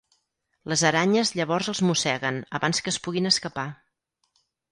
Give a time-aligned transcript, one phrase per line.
[0.71, 3.67] Les aranyes llavors els mosseguen abans que es puguin escapar.